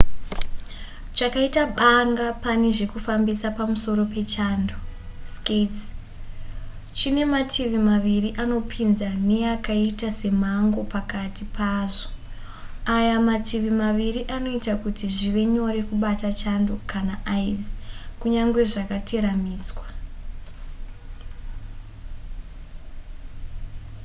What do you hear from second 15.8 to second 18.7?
kubata chando kana aizi kunyangwe